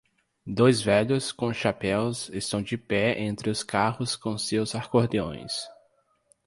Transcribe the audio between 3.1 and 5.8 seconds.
entre os carros com seus acordeões.